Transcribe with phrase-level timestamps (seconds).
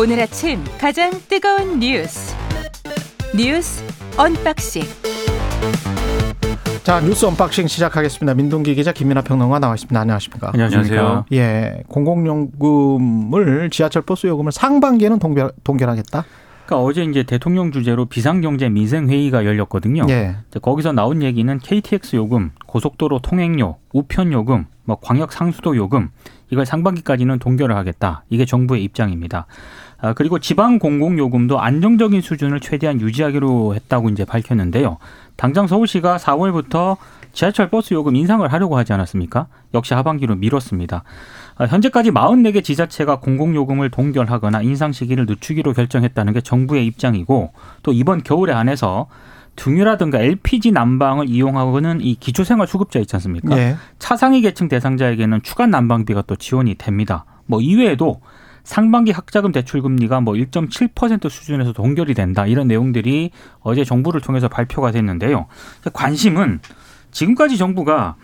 [0.00, 2.34] 오늘 아침 가장 뜨거운 뉴스
[3.36, 3.82] 뉴스
[4.16, 4.82] unboxing
[6.84, 8.34] 자 뉴스 unboxing 시작하겠습니다.
[8.34, 10.00] 민동기 기자 김민아 평론가 나와 있습니다.
[10.00, 10.52] 안녕하십니까?
[10.54, 11.26] 안녕하세요.
[11.32, 16.24] 예, 공공요금을 지하철 버스 요금을 상반기에는 동결, 동결하겠다.
[16.68, 20.04] 그러니까 어제 이제 대통령 주재로 비상경제 민생 회의가 열렸거든요.
[20.10, 20.36] 예.
[20.60, 26.10] 거기서 나온 얘기는 KTX 요금, 고속도로 통행료, 우편 요금, 뭐 광역 상수도 요금
[26.50, 28.24] 이걸 상반기까지는 동결을 하겠다.
[28.28, 29.46] 이게 정부의 입장입니다.
[30.00, 34.98] 아, 그리고 지방 공공 요금도 안정적인 수준을 최대한 유지하기로 했다고 이제 밝혔는데요.
[35.36, 36.98] 당장 서울시가 4월부터
[37.32, 39.46] 지하철 버스 요금 인상을 하려고 하지 않았습니까?
[39.72, 41.02] 역시 하반기로 미뤘습니다.
[41.58, 48.22] 아, 현재까지 44개 지자체가 공공요금을 동결하거나 인상 시기를 늦추기로 결정했다는 게 정부의 입장이고 또 이번
[48.22, 49.08] 겨울에 한해서
[49.56, 53.58] 등유라든가 LPG 난방을 이용하고는 이 기초생활 수급자 있지 않습니까?
[53.58, 53.76] 예.
[53.98, 57.24] 차상위 계층 대상자에게는 추가 난방비가 또 지원이 됩니다.
[57.44, 58.20] 뭐 이외에도
[58.62, 64.92] 상반기 학자금 대출 금리가 뭐 1.7% 수준에서 동결이 된다 이런 내용들이 어제 정부를 통해서 발표가
[64.92, 65.46] 됐는데요.
[65.92, 66.60] 관심은
[67.10, 68.14] 지금까지 정부가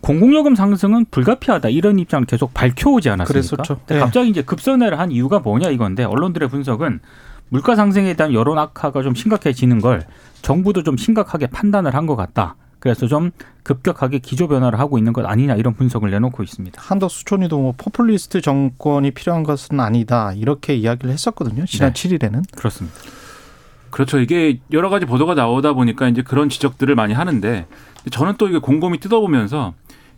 [0.00, 3.32] 공공요금 상승은 불가피하다 이런 입장을 계속 밝혀오지 않았습니까?
[3.32, 3.80] 그랬었죠.
[3.86, 3.98] 네.
[3.98, 7.00] 갑자기 이제 급선회를 한 이유가 뭐냐 이건데 언론들의 분석은
[7.50, 10.06] 물가 상승에 대한 여론 악화가 좀 심각해지는 걸
[10.42, 12.56] 정부도 좀 심각하게 판단을 한 것 같다.
[12.78, 13.30] 그래서 좀
[13.62, 16.80] 급격하게 기조 변화를 하고 있는 것 아니냐 이런 분석을 내놓고 있습니다.
[16.82, 21.66] 한덕 수촌이도 뭐 포퓰리스트 정권이 필요한 것은 아니다 이렇게 이야기를 했었거든요.
[21.66, 22.08] 지난 네.
[22.08, 22.42] 7일에는.
[22.56, 22.96] 그렇습니다.
[23.90, 24.18] 그렇죠.
[24.18, 27.66] 이게 여러 가지 보도가 나오다 보니까 이제 그런 지적들을 많이 하는데
[28.10, 29.74] 저는 또 이게 곰곰이 뜯어보면서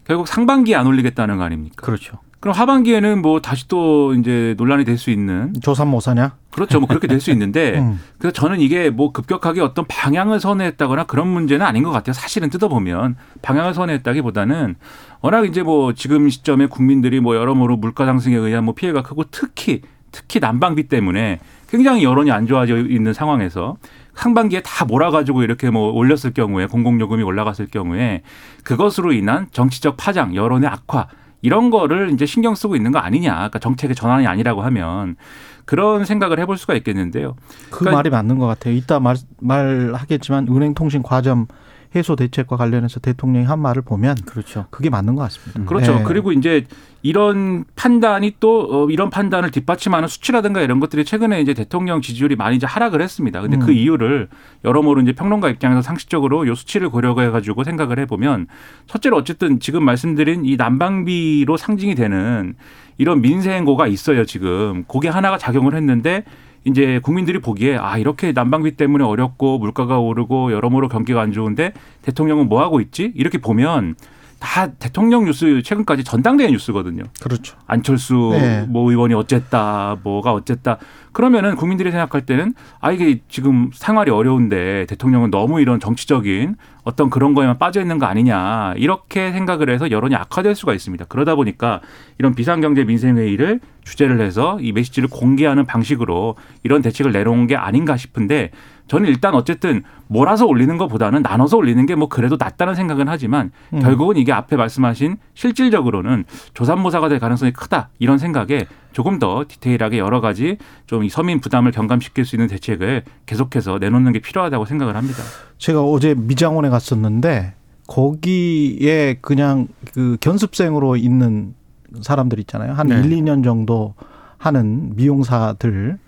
[0.07, 1.77] 결국 상반기에 안 올리겠다는 거 아닙니까?
[1.85, 2.19] 그렇죠.
[2.41, 6.35] 그럼 하반기에는 뭐 다시 또 이제 논란이 될 수 있는 조삼 모사냐?
[6.51, 6.81] 그렇죠.
[6.81, 8.01] 뭐 그렇게 될 수 있는데 음.
[8.19, 12.15] 그래서 저는 이게 뭐 급격하게 어떤 방향을 선회했다거나 그런 문제는 아닌 것 같아요.
[12.15, 14.75] 사실은 뜯어보면 방향을 선회했다기보다는
[15.21, 19.83] 워낙 이제 뭐 지금 시점에 국민들이 뭐 여러모로 물가 상승에 의한 뭐 피해가 크고 특히
[20.11, 21.39] 특히 난방비 때문에
[21.71, 23.77] 굉장히 여론이 안 좋아져 있는 상황에서
[24.15, 28.23] 상반기에 다 몰아가지고 이렇게 뭐 올렸을 경우에 공공요금이 올라갔을 경우에
[28.65, 31.09] 그것으로 인한 정치적 파장, 여론의 악화
[31.41, 33.35] 이런 거를 이제 신경 쓰고 있는 거 아니냐.
[33.35, 35.17] 그러니까 정책의 전환이 아니라고 하면
[35.65, 37.35] 그런 생각을 해볼 수가 있겠는데요.
[37.71, 38.75] 그 그러니까- 말이 맞는 것 같아요.
[38.75, 41.47] 이따 말, 말하겠지만 은행통신 과점
[41.95, 44.67] 해소 대책과 관련해서 대통령이 한 말을 보면 그렇죠.
[44.71, 45.65] 그게 맞는 것 같습니다.
[45.65, 45.99] 그렇죠.
[46.01, 46.03] 예.
[46.05, 46.65] 그리고 이제
[47.03, 52.57] 이런 판단이 또 어, 이런 판단을 뒷받침하는 수치라든가 이런 것들이 최근에 이제 대통령 지지율이 많이
[52.57, 53.41] 이제 하락을 했습니다.
[53.41, 53.73] 근데 그 음.
[53.73, 54.29] 이유를
[54.65, 58.47] 여러모로 이제 평론가 입장에서 상식적으로 요 수치를 고려해 가지고 생각을 해 보면
[58.87, 62.55] 첫째로 어쨌든 지금 말씀드린 이 난방비로 상징이 되는
[62.99, 66.25] 이런 민생고가 있어요 지금 그게 하나가 작용을 했는데
[66.65, 72.49] 이제 국민들이 보기에 아 이렇게 난방비 때문에 어렵고 물가가 오르고 여러모로 경기가 안 좋은데 대통령은
[72.49, 73.13] 뭐 하고 있지?
[73.17, 73.97] 이렇게 보면
[74.43, 77.05] 다 대통령 뉴스 최근까지 전당대회 뉴스거든요.
[77.23, 77.57] 그렇죠.
[77.69, 78.67] 안철수 네.
[78.69, 80.79] 뭐 의원이 어쨌다, 뭐가 어쨌다.
[81.13, 87.35] 그러면은 국민들이 생각할 때는 아 이게 지금 생활이 어려운데 대통령은 너무 이런 정치적인 어떤 그런
[87.35, 91.05] 거에만 빠져 있는 거 아니냐 이렇게 생각을 해서 여론이 악화될 수가 있습니다.
[91.05, 91.81] 그러다 보니까
[92.19, 98.51] 이런 비상경제 민생회의를 주제를 해서 이 메시지를 공개하는 방식으로 이런 대책을 내놓은 게 아닌가 싶은데
[98.93, 103.81] 저는 일단 어쨌든 몰아서 올리는 것보다는 나눠서 올리는 게 뭐 그래도 낫다는 생각은 하지만 음.
[103.81, 110.21] 결국은 이게 앞에 말씀하신 실질적으로는 조산모사가 될 가능성이 크다 이런 생각에 조금 더 디테일하게 여러
[110.21, 115.23] 가지 좀이 서민 부담을 경감시킬 수 있는 대책을 계속해서 내놓는 게 필요하다고 생각을 합니다.
[115.57, 117.55] 제가 어제 미장원에 갔었는데
[117.87, 121.55] 거기에 그냥 그 견습생으로 있는
[122.01, 122.73] 사람들 있잖아요.
[122.73, 122.97] 한 네.
[122.99, 123.95] 일, 1, 2년 정도
[124.39, 125.99] 하는 미용사들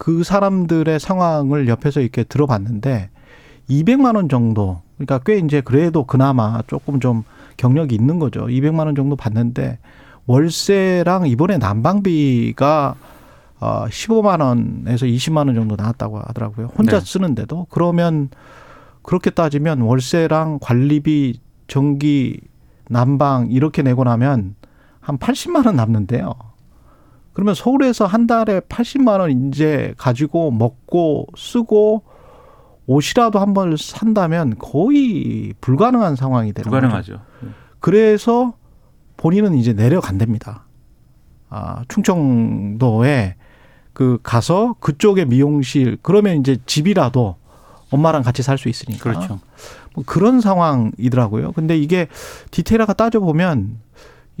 [0.00, 3.10] 그 사람들의 상황을 옆에서 이렇게 들어봤는데
[3.68, 7.22] 200만 원 정도 그러니까 꽤 이제 그래도 그나마 조금 좀
[7.58, 8.46] 경력이 있는 거죠.
[8.46, 9.78] 200만 원 정도 받는데
[10.24, 12.94] 월세랑 이번에 난방비가
[13.60, 16.68] 어 15만 원에서 20만 원 정도 나왔다고 하더라고요.
[16.68, 17.04] 혼자 네.
[17.04, 18.30] 쓰는데도 그러면
[19.02, 22.40] 그렇게 따지면 월세랑 관리비, 전기,
[22.88, 24.54] 난방 이렇게 내고 나면
[25.00, 26.49] 한 80만 원 남는데요.
[27.32, 32.02] 그러면 서울에서 한 달에 80만 원 이제 가지고 먹고 쓰고
[32.86, 36.80] 옷이라도 한벌 산다면 거의 불가능한 상황이 되는 거죠.
[36.80, 37.20] 불가능하죠.
[37.78, 38.54] 그래서
[39.16, 40.64] 본인은 이제 내려간답니다.
[41.48, 43.36] 아, 충청도에
[43.92, 47.36] 그 가서 그쪽에 미용실 그러면 이제 집이라도
[47.90, 49.02] 엄마랑 같이 살 수 있으니까.
[49.02, 49.40] 그렇죠.
[49.94, 51.52] 뭐 그런 상황이더라고요.
[51.52, 52.06] 근데 이게
[52.50, 53.78] 디테일하게 따져보면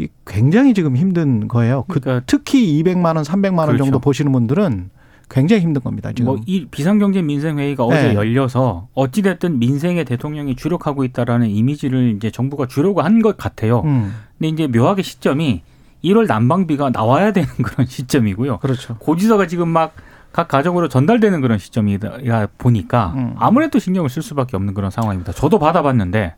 [0.04, 1.84] 이 굉장히 지금 힘든 거예요.
[1.88, 3.84] 그 그러니까 특히 200만 원, 300만 원 그렇죠.
[3.84, 4.90] 정도 보시는 분들은
[5.28, 6.10] 굉장히 힘든 겁니다.
[6.12, 6.24] 지금.
[6.26, 7.94] 뭐 이 비상경제 민생 회의가 네.
[8.08, 13.80] 어제 열려서 어찌 됐든 민생에 대통령이 주력하고 있다라는 이미지를 이제 정부가 주려고 한 것 같아요.
[13.84, 15.62] 음, 근데 이제 묘하게 시점이
[16.04, 18.58] 1월 난방비가 나와야 되는 그런 시점이고요.
[18.58, 18.96] 그렇죠.
[18.98, 19.92] 고지서가 지금 막
[20.32, 23.34] 각 가정으로 전달되는 그런 시점이다 보니까 음.
[23.36, 25.32] 아무래도 신경을 쓸 수밖에 없는 그런 상황입니다.
[25.32, 26.34] 저도 받아봤는데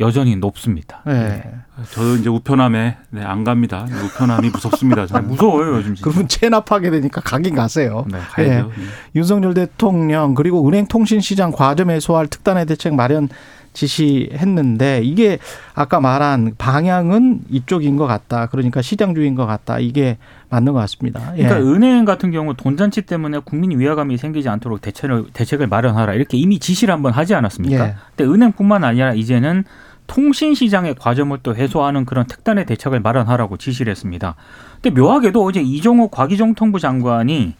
[0.00, 1.02] 여전히 높습니다.
[1.06, 1.42] 네.
[1.90, 3.86] 저도 이제 우편함에 네, 안 갑니다.
[3.88, 5.02] 우편함이 무섭습니다.
[5.02, 5.28] 아, 저는.
[5.28, 6.02] 무서워요 요즘 진짜.
[6.10, 8.04] 그러면 체납하게 되니까 가긴 가세요.
[8.10, 8.18] 네.
[8.18, 8.68] 가야죠.
[8.68, 8.74] 네.
[9.14, 13.28] 윤석열 대통령 그리고 은행통신시장 과점 해소할 특단의 대책 마련
[13.74, 15.38] 지시했는데 이게
[15.74, 18.46] 아까 말한 방향은 이쪽인 것 같다.
[18.46, 19.78] 그러니까 시장주의인 것 같다.
[19.78, 20.16] 이게
[20.48, 21.36] 맞는 것 같습니다.
[21.36, 21.42] 예.
[21.42, 26.58] 그러니까 은행 같은 경우 돈잔치 때문에 국민 위화감이 생기지 않도록 대책을 대책을 마련하라 이렇게 이미
[26.58, 27.88] 지시를 한번 하지 않았습니까?
[27.88, 27.94] 예.
[28.16, 29.64] 근데 은행뿐만 아니라 이제는
[30.06, 34.36] 통신 시장의 과점을 또 해소하는 그런 특단의 대책을 마련하라고 지시를 했습니다.
[34.80, 37.54] 근데 묘하게도 어제 이종호 과기정통부 장관이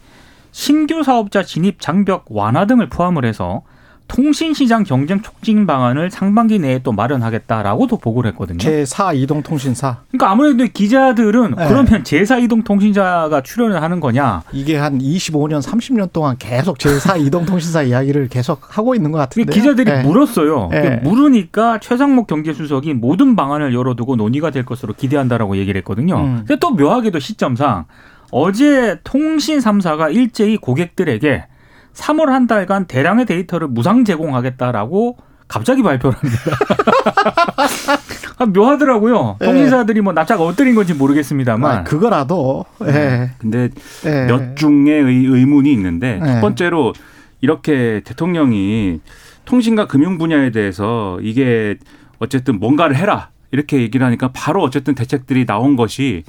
[0.51, 3.63] 신규 사업자 진입 장벽 완화 등을 포함을 해서
[4.07, 8.59] 통신시장 경쟁 촉진 방안을 상반기 내에 또 마련하겠다라고도 보고를 했거든요.
[8.59, 11.67] 제4 이동 통신사 그러니까 아무래도 기자들은 네.
[11.67, 14.43] 그러면 제4 이동 통신자가 출연을 하는 거냐?
[14.51, 19.51] 이게 한 25년, 30년 동안 계속 제4 이동 통신사 이야기를 계속 하고 있는 것 같은데
[19.51, 20.01] 기자들이 예.
[20.03, 20.69] 물었어요.
[20.71, 20.97] 네.
[21.03, 26.17] 물으니까 최상목 경제수석이 모든 방안을 열어두고 논의가 될 것으로 기대한다라고 얘기를 했거든요.
[26.17, 26.35] 음.
[26.39, 27.85] 근데 또 묘하게도 시점상
[28.31, 31.45] 어제 통신 3사가 일제히 고객들에게
[31.95, 36.41] 3월 한 달간 대량의 데이터를 무상 제공하겠다라고 갑자기 발표를 합니다.
[38.37, 39.37] 아, 묘하더라고요.
[39.39, 39.45] 네.
[39.45, 41.77] 통신사들이 뭐 납작 엎드린 건지 모르겠습니다만.
[41.79, 43.31] 아, 그거라도 예.
[43.37, 43.69] 근데
[44.05, 44.25] 예.
[44.25, 46.33] 몇 중의 의- 의문이 있는데 네.
[46.33, 46.93] 첫 번째로
[47.41, 48.99] 이렇게 대통령이
[49.45, 51.75] 통신과 금융 분야에 대해서 이게
[52.19, 56.23] 어쨌든 뭔가를 해라 이렇게 얘기를 하니까 바로 어쨌든 대책들이 나온 것이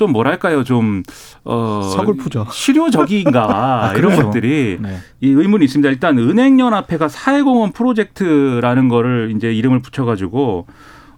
[0.00, 1.02] 좀 뭐랄까요 좀
[1.44, 2.46] 어, 서글프죠.
[2.50, 4.24] 실효적인가 아, 이런 그렇죠.
[4.24, 4.96] 것들이 네.
[5.20, 5.90] 이 의문이 있습니다.
[5.90, 10.66] 일단 은행연합회가 사회공헌 프로젝트라는 거를 이제 이름을 붙여가지고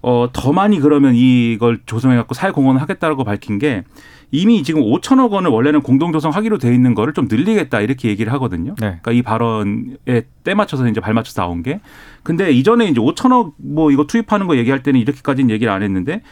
[0.03, 3.85] 어, 더 많이 그러면 이걸 조성해갖고 사회공헌을 하겠다라고 밝힌 게
[4.33, 8.75] 이미 지금 5천억 원을 원래는 공동조성하기로 돼 있는 거를 좀 늘리겠다 이렇게 얘기를 하거든요.
[8.81, 8.99] 네.
[9.01, 11.81] 그러니까 이 발언에 때 맞춰서 이제 발 맞춰서 나온 게.
[12.25, 16.23] 근데 이전에 이제 5천억 뭐 이거 투입하는 거 얘기할 때는 이렇게까지는 얘기를 안 했는데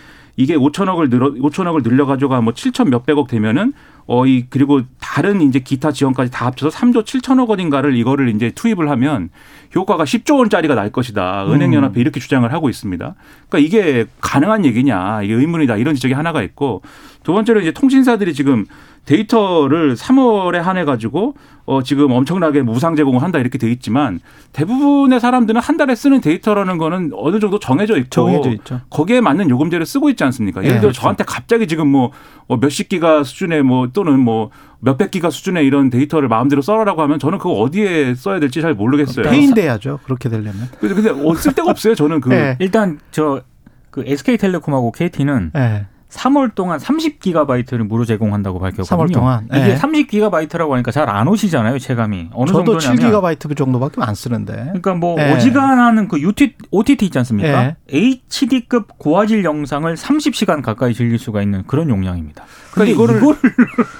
[0.40, 3.74] 이게 5천억을 늘어 5천억을 늘려 가지고 뭐 7천 몇백억 되면은
[4.06, 8.88] 어 이 그리고 다른 이제 기타 지원까지 다 합쳐서 3조 7천억 원인가를 이거를 이제 투입을
[8.90, 9.28] 하면
[9.74, 11.46] 효과가 10조 원짜리가 날 것이다.
[11.48, 13.14] 은행 연합회 이렇게 주장을 하고 있습니다.
[13.48, 16.82] 그러니까 이게 가능한 얘기냐 이게 의문이다 이런 지적이 하나가 있고
[17.22, 18.64] 두 번째로 이제 통신사들이 지금
[19.04, 21.34] 데이터를 3월에 한해 가지고
[21.66, 24.20] 어 지금 엄청나게 무상 제공을 한다 이렇게 돼 있지만
[24.52, 28.80] 대부분의 사람들은 한 달에 쓰는 데이터라는 거는 어느 정도 정해져 있고 정해져 있죠.
[28.90, 30.62] 거기에 맞는 요금제를 쓰고 있지 않습니까?
[30.62, 31.00] 예를 예, 들어 그렇죠.
[31.00, 32.10] 저한테 갑자기 지금 뭐
[32.48, 34.50] 어, 몇십 기가 수준의 뭐 또는 뭐
[34.80, 39.28] 몇백 기가 수준의 이런 데이터를 마음대로 써라라고 하면 저는 그거 어디에 써야 될지 잘 모르겠어요.
[39.28, 40.00] 페인돼야죠.
[40.04, 40.68] 그렇게 되려면.
[40.80, 41.94] 근데 근데 어, 쓸 데가 없어요.
[41.94, 42.56] 저는 그 예.
[42.58, 43.42] 일단 저
[43.90, 45.86] 그 SK텔레콤하고 KT는 예.
[46.10, 48.96] 3월 동안 30기가바이트를 무료 제공한다고 밝혔거든요.
[49.06, 49.44] 3월 동안.
[49.52, 49.74] 이게 네.
[49.76, 52.28] 30기가바이트라고 하니까 잘 안 오시잖아요, 체감이.
[52.32, 54.52] 어느 저도 정도냐면 7기가바이트 정도밖에 안 쓰는데.
[54.52, 55.32] 그러니까 뭐 네.
[55.32, 57.62] 어지간하는 그 UT, OTT 있지 않습니까?
[57.62, 57.76] 네.
[57.88, 62.44] HD급 고화질 영상을 30시간 가까이 즐길 수가 있는 그런 용량입니다.
[62.72, 63.40] 근데 그러니까 이거를- 이거를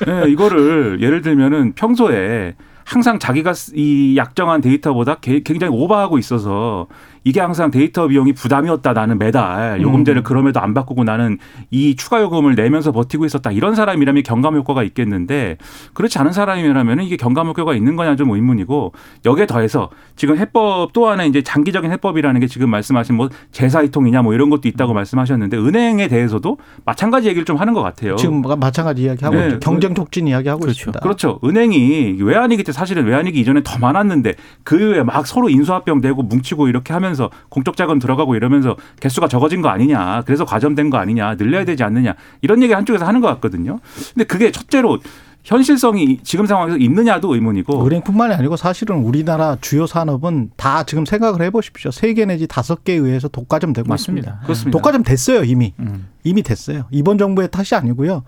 [0.27, 2.55] 네, 이거를 예를 들면은 평소에
[2.85, 6.87] 항상 자기가 쓰- 이 약정한 데이터보다 게- 굉장히 오버하고 있어서
[7.25, 11.39] 이게 항상 데이터 비용이 부담이었다 나는 매달 요금제를 그럼에도 안 바꾸고 나는
[11.71, 15.59] 이 추가 요금을 내면서 버티고 있었다 이런 사람이라면 경감 효과가 있겠는데
[15.93, 18.93] 그렇지 않은 사람이라면 이게 경감 효과가 있는 거냐 좀 의문이고
[19.25, 24.35] 여기에 더해서 지금 해법 또 하나 이제 장기적인 해법이라는 게 지금 말씀하신 뭐 제사이통이냐 뭐
[24.35, 28.17] 이런 것도 있다고 말씀하셨는데 은행에 대해서도 마찬가지 얘기를 좀 하는 것 같아요.
[28.17, 29.59] 지금 마찬가지 이야기 하고 네.
[29.61, 30.79] 경쟁 촉진 이야기 하고 그렇죠.
[30.79, 31.01] 있습니다.
[31.01, 31.39] 그렇죠.
[31.45, 36.69] 은행이 외환위기 때 사실은 외환위기 이전에 더 많았는데 그 외에 막 서로 인수합병 되고 뭉치고
[36.69, 40.23] 이렇게 하면 서 공적 자금 들어가고 이러면서 개수가 적어진 거 아니냐.
[40.27, 41.37] 그래서 과점된 거 아니냐.
[41.37, 42.15] 늘려야 되지 않느냐.
[42.43, 43.81] 이런 얘기 한쪽에서 하는 것 같거든요.
[44.15, 44.99] 근데 그게 첫째로
[45.43, 51.91] 현실성이 지금 상황에서 있느냐도 의문이고 은행뿐만이 아니고 사실은 우리나라 주요 산업은 다 지금 생각을 해보십시오.
[51.91, 54.27] 세 개 내지 다섯 개에 의해서 독과점 되고 있습니다.
[54.31, 54.45] 맞습니다.
[54.47, 54.71] 그렇습니다.
[54.77, 56.09] 독과점 됐어요 이미 음.
[56.25, 56.85] 이미 됐어요.
[56.91, 58.23] 이번 정부의 탓이 아니고요.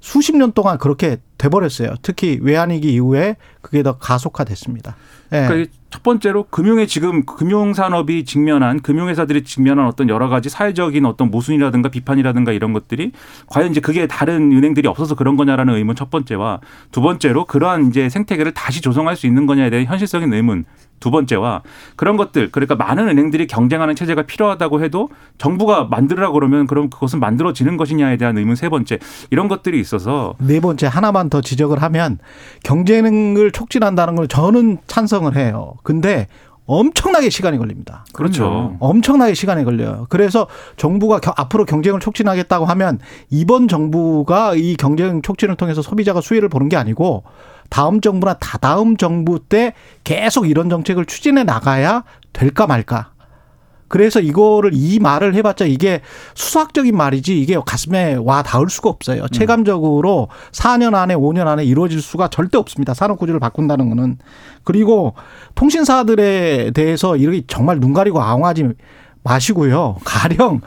[0.00, 1.94] 수십 년 동안 그렇게 돼버렸어요.
[2.02, 4.96] 특히 외환위기 이후에 그게 더 가속화됐습니다.
[5.32, 5.46] 예.
[5.46, 11.30] 그러니까 이첫 번째로 금융의 지금 금융 산업이 직면한 금융회사들이 직면한 어떤 여러 가지 사회적인 어떤
[11.30, 13.12] 모순이라든가 비판이라든가 이런 것들이
[13.46, 18.08] 과연 이제 그게 다른 은행들이 없어서 그런 거냐라는 의문 첫 번째와 두 번째로 그러한 이제
[18.08, 20.64] 생태계를 다시 조성할 수 있는 거냐에 대한 현실적인 의문
[21.00, 21.62] 두 번째와
[21.96, 27.76] 그런 것들 그러니까 많은 은행들이 경쟁하는 체제가 필요하다고 해도 정부가 만들으라 그러면 그럼 그것은 만들어지는
[27.76, 28.98] 것이냐에 대한 의문 세 번째
[29.30, 32.18] 이런 것들이 있어서 네 번째 하나만 더 지적을 하면
[32.62, 35.74] 경쟁을 촉진한다는 걸 저는 찬성을 해요.
[35.82, 36.26] 근데
[36.66, 38.04] 엄청나게 시간이 걸립니다.
[38.12, 38.76] 그렇죠.
[38.78, 40.06] 엄청나게 시간이 걸려요.
[40.08, 46.48] 그래서 정부가 겨- 앞으로 경쟁을 촉진하겠다고 하면 이번 정부가 이 경쟁 촉진을 통해서 소비자가 수혜를
[46.48, 47.24] 보는 게 아니고
[47.70, 53.10] 다음 정부나 다다음 정부 때 계속 이런 정책을 추진해 나가야 될까 말까.
[53.90, 56.00] 그래서 이거를 이 말을 해봤자 이게
[56.36, 59.26] 수학적인 말이지 이게 가슴에 와 닿을 수가 없어요.
[59.32, 62.94] 체감적으로 4년 안에 5년 안에 이루어질 수가 절대 없습니다.
[62.94, 64.18] 산업 구조를 바꾼다는 거는.
[64.62, 65.14] 그리고
[65.56, 68.68] 통신사들에 대해서 이렇게 정말 눈 가리고 아웅하지
[69.24, 69.96] 마시고요.
[70.06, 70.60] 가령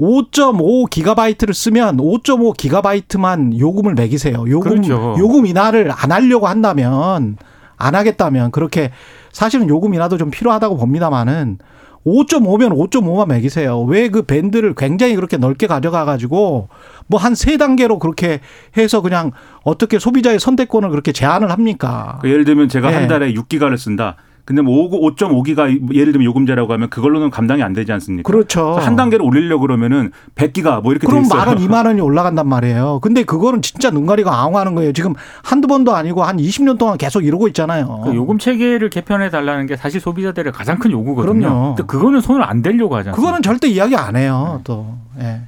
[0.00, 4.44] 5.5 기가바이트를 쓰면 5.5 기가바이트만 요금을 매기세요.
[4.48, 5.16] 요금 그렇죠.
[5.18, 7.36] 요금 인하를 안 하려고 한다면
[7.76, 8.92] 안 하겠다면 그렇게
[9.32, 11.58] 사실은 요금 인하도 좀 필요하다고 봅니다만은
[12.06, 13.82] 5.5면 5.5만 매기세요.
[13.82, 16.68] 왜 그 밴드를 굉장히 그렇게 넓게 가져가 가지고
[17.06, 18.40] 뭐 한 세 단계로 그렇게
[18.76, 19.30] 해서 그냥
[19.64, 22.18] 어떻게 소비자의 선택권을 그렇게 제한을 합니까?
[22.22, 22.94] 그 예를 들면 제가 네.
[22.96, 24.16] 한 달에 6기가를 쓴다.
[24.44, 28.26] 근데 뭐 5.5기가 예를 들면 요금제라고 하면 그걸로는 감당이 안 되지 않습니까?
[28.30, 28.72] 그렇죠.
[28.74, 31.38] 한 단계를 올리려고 그러면은 100기가 뭐 이렇게 돼 그럼 있어요.
[31.38, 32.98] 말은 2만 원이 올라간단 말이에요.
[33.02, 34.92] 근데 그거는 진짜 눈 가리고 아웅하는 거예요.
[34.92, 38.02] 지금 한두 번도 아니고 한 20년 동안 계속 이러고 있잖아요.
[38.04, 41.40] 그 요금 체계를 개편해 달라는 게 사실 소비자들의 가장 큰 요구거든요.
[41.40, 41.74] 그럼요.
[41.76, 43.14] 근데 그거는 손을 안 대려고 하잖아요.
[43.14, 44.60] 그거는 절대 이야기 안 해요.
[44.64, 44.96] 또.
[45.20, 45.42] 예.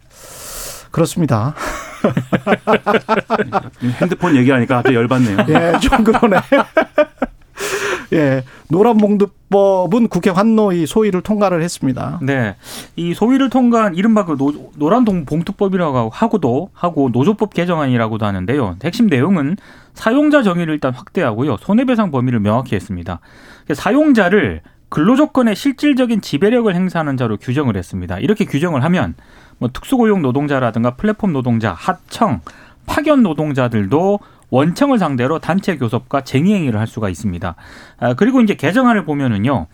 [0.92, 1.54] 그렇습니다.
[4.00, 5.38] 핸드폰 얘기하니까 갑자기 열받네요.
[5.48, 6.36] 예, 좀 그러네.
[8.14, 8.44] 예.
[8.70, 12.20] 노란봉투법은 국회 환노위 소위를 통과를 했습니다.
[12.22, 12.56] 네.
[12.96, 18.76] 이 소위를 통과한 이른바 그 노, 노란 봉 봉투법이라고 하고도 하고 노조법 개정안이라고도 하는데요.
[18.84, 19.56] 핵심 내용은
[19.94, 21.56] 사용자 정의를 일단 확대하고요.
[21.58, 23.20] 손해배상 범위를 명확히 했습니다.
[23.72, 28.18] 사용자를 근로조건의 실질적인 지배력을 행사하는 자로 규정을 했습니다.
[28.20, 29.14] 이렇게 규정을 하면
[29.58, 32.42] 뭐 특수고용 노동자라든가 플랫폼 노동자, 하청,
[32.86, 34.20] 파견 노동자들도
[34.54, 37.56] 원청을 상대로 단체 교섭과 쟁의 행위를 할 수가 있습니다.
[37.98, 39.66] 아, 그리고 이제 개정안을 보면은요.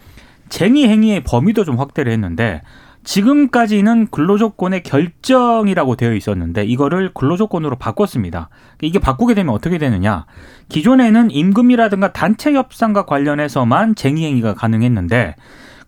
[0.48, 2.62] 쟁의 행위의 범위도 좀 확대를 했는데
[3.04, 8.48] 지금까지는 근로조건의 결정이라고 되어 있었는데 이거를 근로조건으로 바꿨습니다.
[8.80, 10.24] 이게 바꾸게 되면 어떻게 되느냐?
[10.70, 15.36] 기존에는 임금이라든가 단체 협상과 관련해서만 쟁의 행위가 가능했는데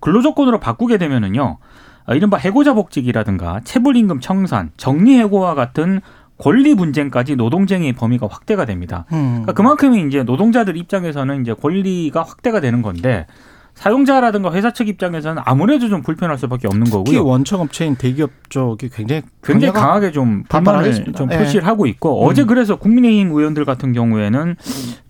[0.01, 1.59] 근로조건으로 바꾸게 되면은요.
[2.05, 6.01] 아, 이른바 해고자 복직이라든가 체불임금 청산, 정리해고와 같은
[6.43, 9.05] 권리 분쟁까지 노동쟁의 범위가 확대가 됩니다.
[9.13, 9.29] 음.
[9.43, 13.29] 그러니까 그만큼 이제 노동자들 입장에서는 이제 권리가 확대가 되는 건데
[13.75, 17.25] 사용자라든가 회사 측 입장에서는 아무래도 좀 불편할 수밖에 없는 특히 거고요.
[17.25, 21.15] 원청 업체인 대기업 쪽이 굉장히 굉장히 강하게 좀 불만을.
[21.15, 21.39] 좀 예.
[21.39, 22.29] 표시를 하고 있고 음.
[22.29, 24.57] 어제 그래서 국민의힘 의원들 같은 경우에는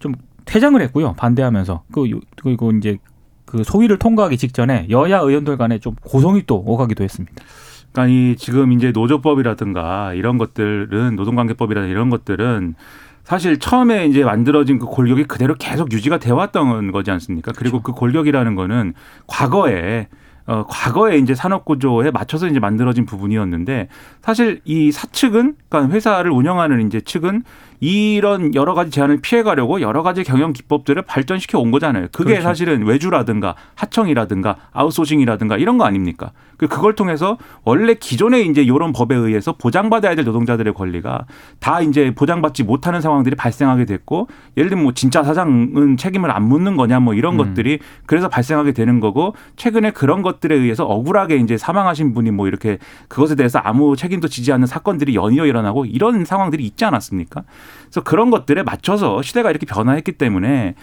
[0.01, 2.99] 좀 퇴장을 했고요 반대하면서 그 요- 그리고 이제
[3.47, 7.43] 그 소위를 통과하기 직전에 여야 의원들 간에 좀 고성이 또 오가기도 했습니다.
[7.93, 12.75] 그러니까 이 지금 이제 노조법이라든가 이런 것들은 노동관계법이라든가 이런 것들은
[13.25, 17.53] 사실 처음에 이제 만들어진 그 골격이 그대로 계속 유지가 돼 왔던 거지 않습니까?
[17.55, 18.95] 그리고 그 골격이라는 거는
[19.27, 20.09] 과거에
[20.45, 23.89] 어, 과거에 이제 산업 구조에 맞춰서 이제 만들어진 부분이었는데
[24.23, 27.45] 사실 이 사측은 그러니까 회사를 운영하는 이제 측은
[27.85, 32.07] 이런 여러 가지 제한을 피해가려고 여러 가지 경영 기법들을 발전시켜 온 거잖아요.
[32.13, 32.45] 그게 그렇죠.
[32.45, 36.31] 사실은 외주라든가 하청이라든가 아웃소싱이라든가 이런 거 아닙니까?
[36.59, 41.27] 그 그걸 통해서 원래 기존에 이제 이런 법에 의해서 보장받아야 될 노동자들의 권리가
[41.59, 46.77] 다 이제 보장받지 못하는 상황들이 발생하게 됐고 예를 들면 뭐 진짜 사장은 책임을 안 묻는
[46.77, 47.39] 거냐 뭐 이런 음.
[47.39, 52.79] 것들이 그래서 발생하게 되는 거고 최근에 그런 것들에 의해서 억울하게 이제 사망하신 분이 뭐 이렇게
[53.09, 57.43] 그것에 대해서 아무 책임도 지지 않는 사건들이 연이어 일어나고 이런 상황들이 있지 않았습니까?
[57.85, 60.75] 그래서 그런 것들에 맞춰서 시대가 이렇게 변화했기 때문에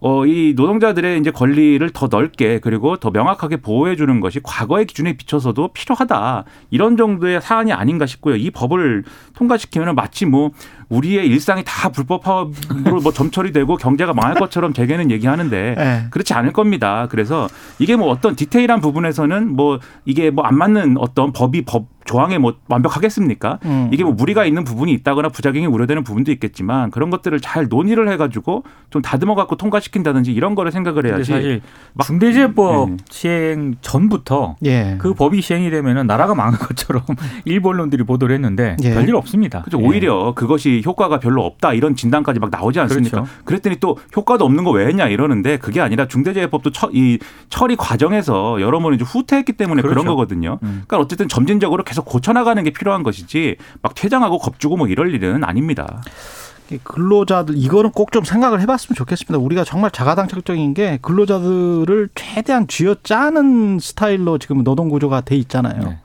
[0.00, 5.14] 어, 이 노동자들의 이제 권리를 더 넓게 그리고 더 명확하게 보호해 주는 것이 과거의 기준에
[5.16, 6.44] 비춰서도 필요하다.
[6.70, 8.36] 이런 정도의 사안이 아닌가 싶고요.
[8.36, 10.52] 이 법을 통과시키면 마치 뭐
[10.88, 16.06] 우리의 일상이 다 불법 파업으로 뭐 점처리되고 경제가 망할 것처럼 재계는 얘기하는데 예.
[16.10, 17.08] 그렇지 않을 겁니다.
[17.10, 22.38] 그래서 이게 뭐 어떤 디테일한 부분에서는 뭐 이게 뭐 안 맞는 어떤 법이 법 조항에
[22.38, 23.58] 뭐 완벽하겠습니까?
[23.66, 23.90] 음.
[23.92, 28.64] 이게 뭐 무리가 있는 부분이 있다거나 부작용이 우려되는 부분도 있겠지만 그런 것들을 잘 논의를 해가지고
[28.88, 31.30] 좀 다듬어 갖고 통과시킨다든지 이런 거를 생각을 해야지.
[31.30, 31.60] 사실
[32.02, 32.96] 중대재해법 네.
[33.10, 34.96] 시행 전부터 예.
[34.98, 37.02] 그 법이 시행이 되면은 나라가 망한 것처럼
[37.44, 38.94] 일본론들이 보도를 했는데 예.
[38.94, 39.60] 별일 없습니다.
[39.62, 39.78] 그죠.
[39.78, 39.84] 예.
[39.86, 43.22] 오히려 그것이 효과가 별로 없다 이런 진단까지 막 나오지 않습니까?
[43.22, 43.30] 그렇죠.
[43.44, 48.94] 그랬더니또 효과도 없는 거 왜 했냐 이러는데 그게 아니라 중대재해법도 처, 이 처리 과정에서 여러모로
[48.94, 50.08] 이제 후퇴했기 때문에 그런 그렇죠.
[50.10, 50.58] 거거든요.
[50.62, 50.82] 음.
[50.86, 56.02] 그러니까 어쨌든 점진적으로 계속 고쳐나가는 게 필요한 것이지 막 퇴장하고 겁주고 뭐 이럴 일은 아닙니다.
[56.70, 59.38] 이 근로자들 이거는 꼭 좀 생각을 해봤으면 좋겠습니다.
[59.38, 65.82] 우리가 정말 자가당착적인 게 근로자들을 최대한 쥐어짜는 스타일로 지금 노동 구조가 돼 있잖아요.
[65.82, 65.98] 네.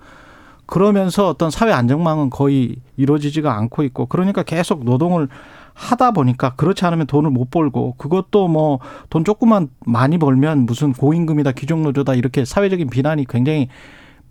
[0.65, 5.27] 그러면서 어떤 사회 안정망은 거의 이루어지지가 않고 있고 그러니까 계속 노동을
[5.73, 11.51] 하다 보니까 그렇지 않으면 돈을 못 벌고 그것도 뭐 돈 조금만 많이 벌면 무슨 고임금이다
[11.53, 13.67] 귀족노조다 이렇게 사회적인 비난이 굉장히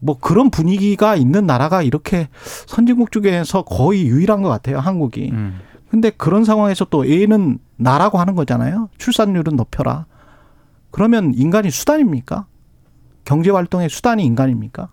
[0.05, 2.29] 뭐 그런 분위기가 있는 나라가 이렇게
[2.67, 5.31] 선진국 중에서 거의 유일한 것 같아요 한국이.
[5.33, 5.61] 음.
[5.91, 8.89] 근데 그런 상황에서 또 A는 나라고 하는 거잖아요.
[8.99, 10.07] 출산율은 높여라.
[10.91, 12.47] 그러면 인간이 수단입니까?
[13.25, 14.89] 경제 활동의 수단이 인간입니까?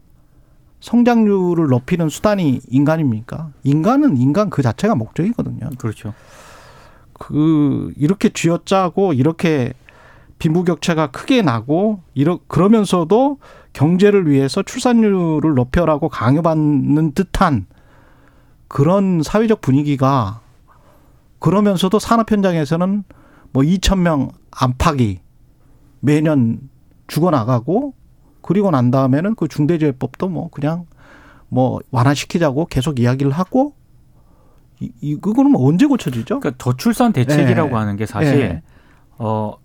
[0.79, 3.49] 성장률을 높이는 수단이 인간입니까?
[3.63, 5.71] 인간은 인간 그 자체가 목적이거든요.
[5.77, 6.13] 그렇죠.
[7.13, 9.73] 그 이렇게 쥐어짜고 이렇게
[10.39, 13.37] 빈부격차가 크게 나고 이러 그러면서도
[13.73, 17.67] 경제를 위해서 출산율을 높여라고 강요받는 듯한
[18.67, 20.41] 그런 사회적 분위기가
[21.39, 23.03] 그러면서도 산업 현장에서는
[23.51, 25.19] 뭐 2천 명 안팎이
[25.99, 26.59] 매년
[27.07, 27.93] 죽어나가고
[28.41, 30.85] 그리고 난 다음에는 그 중대재해법도 뭐 그냥
[31.49, 33.73] 뭐 완화시키자고 계속 이야기를 하고
[34.79, 36.39] 이, 이 그거는 뭐 언제 고쳐지죠?
[36.39, 37.73] 그러니까 저출산 대책이라고 예.
[37.73, 38.61] 하는 게 사실 예.
[39.17, 39.55] 어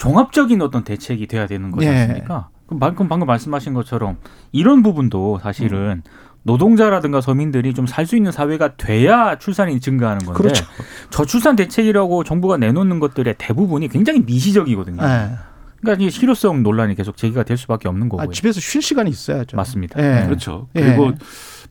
[0.00, 1.90] 종합적인 어떤 대책이 돼야 되는 거지 예.
[1.90, 2.48] 않습니까?
[2.66, 4.16] 그럼 방금 방금 말씀하신 것처럼
[4.52, 6.02] 이런 부분도 사실은
[6.42, 10.64] 노동자라든가 서민들이 좀 살 수 있는 사회가 돼야 출산이 증가하는 건데 그렇죠.
[11.10, 15.02] 저출산 대책이라고 정부가 내놓는 것들의 대부분이 굉장히 미시적이거든요.
[15.02, 15.30] 예.
[15.80, 18.28] 그러니까 이 실효성 논란이 계속 제기가 될 수밖에 없는 거고요.
[18.28, 19.56] 아, 집에서 쉴 시간이 있어야죠.
[19.56, 20.02] 맞습니다.
[20.02, 20.20] 예.
[20.20, 20.26] 네.
[20.26, 20.68] 그렇죠.
[20.76, 20.80] 예.
[20.82, 21.12] 그리고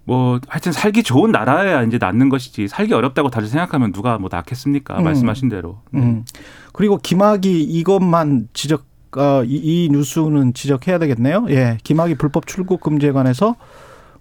[0.03, 4.97] 뭐 하여튼 살기 좋은 나라야 이제 낳는 것이지 살기 어렵다고 다들 생각하면 누가 뭐 낳겠습니까?
[4.99, 5.03] 음.
[5.03, 5.81] 말씀하신 대로.
[5.93, 6.25] 음.
[6.73, 8.85] 그리고 김학이 이것만 지적
[9.17, 11.47] 어, 이, 이 뉴스는 지적해야 되겠네요.
[11.49, 11.77] 예.
[11.83, 13.55] 김학이 불법 출국 금지에 관해서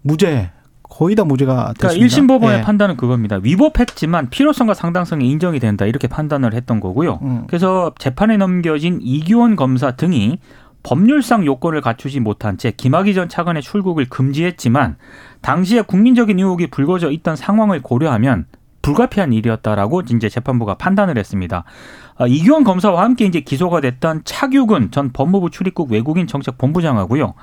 [0.00, 0.50] 무죄
[0.82, 1.88] 거의 다 무죄가 됐습니다.
[1.88, 2.62] 그러니까 1심 법원의 예.
[2.62, 3.38] 판단은 그겁니다.
[3.42, 7.18] 위법했지만 필요성과 상당성이 인정이 된다 이렇게 판단을 했던 거고요.
[7.22, 7.44] 음.
[7.46, 10.38] 그래서 재판에 넘겨진 이규원 검사 등이
[10.82, 14.96] 법률상 요건을 갖추지 못한 채 김학의 전 차관의 출국을 금지했지만
[15.42, 18.46] 당시에 국민적인 의혹이 불거져 있던 상황을 고려하면
[18.88, 21.64] 불가피한 일이었다라고 이제 재판부가 판단을 했습니다.
[22.16, 27.34] 아, 이규원 검사와 함께 이제 기소가 됐던 차규근 전 법무부 출입국 외국인 정책 본부장하고요.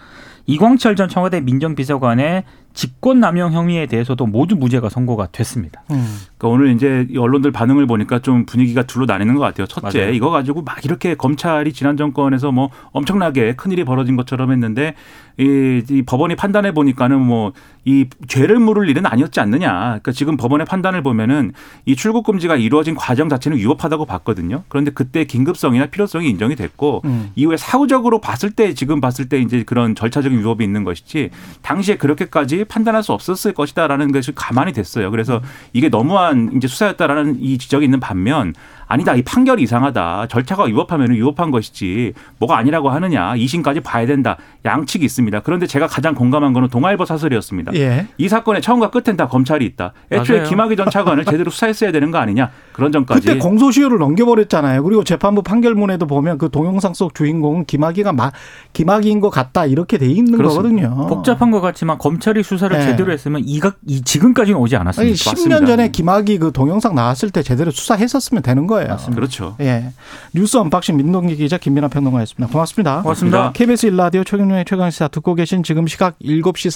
[0.48, 5.84] 이광철 전 청와대 민정비서관의 직권남용 혐의에 대해서도 모두 무죄가 선고가 됐습니다.
[5.92, 6.06] 음.
[6.38, 9.66] 그러니까 오늘 이제 이 언론들 반응을 보니까 좀 분위기가 둘로 나뉘는 것 같아요.
[9.66, 10.14] 첫째, 맞아요.
[10.14, 14.94] 이거 가지고 막 이렇게 검찰이 지난 정권에서 뭐 엄청나게 큰 일이 벌어진 것처럼 했는데
[15.38, 17.54] 이, 이 법원이 판단해 보니까는 뭐
[17.86, 19.70] 이 죄를 물을 일은 아니었지 않느냐.
[19.70, 21.54] 그러니까 지금 법원의 판단을 보면은
[21.86, 24.64] 이 출국 금지가 이루어진 과정 자체는 위법하다고 봤거든요.
[24.68, 27.32] 그런데 그때 긴급성이나 필요성이 인정이 됐고 음.
[27.36, 31.30] 이후에 사후적으로 봤을 때 지금 봤을 때 이제 그런 절차적인 위법이 있는 것이지
[31.62, 35.12] 당시에 그렇게까지 판단할 수 없었을 것이다라는 것이 가만히 됐어요.
[35.12, 38.56] 그래서 이게 너무한 이제 수사였다라는 이 지적이 있는 반면
[38.88, 45.06] 아니다 이 판결이 이상하다 절차가 위법하면 위법한 것이지 뭐가 아니라고 하느냐 2심까지 봐야 된다 양측이
[45.06, 45.40] 있습니다.
[45.42, 47.74] 그런데 제가 가장 공감한 거는 동아일보 사설이었습니다.
[47.76, 48.08] 예.
[48.18, 49.94] 이 사건의 처음과 끝엔 다 검찰이 있다.
[50.12, 50.50] 애초에 맞아요.
[50.50, 53.28] 김학의 전 차관을 제대로 수사했어야 되는 거 아니냐 그런 점까지.
[53.28, 54.84] 그때 공소시효를 넘겨버렸잖아요.
[54.84, 58.32] 그리고 재판부 판결문에도 보면 그 동영상 속 주인공은 김학이가 마,
[58.74, 60.90] 김학이인 것 같다 이렇게 돼 있는 그렇습니다.
[60.90, 61.08] 거거든요.
[61.08, 62.86] 복잡한 것 같지만 검찰이 수사를 네.
[62.86, 65.16] 제대로 했으면 이가 이 지금까지는 오지 아니, 않았습니다.
[65.16, 68.98] 10년 전에 김학이 그 동영상 나왔을 때 제대로 수사했었으면 되는 거 예요.
[69.14, 69.56] 그렇죠.
[69.60, 69.92] 예.
[70.34, 72.52] 뉴스 unboxing 민동기 기자 김민아 평론가였습니다.
[72.52, 73.02] 고맙습니다.
[73.02, 73.52] 고맙습니다.
[73.54, 76.72] KBS 일라디오 최경영의 최강시사 듣고 계신 지금 시각 7시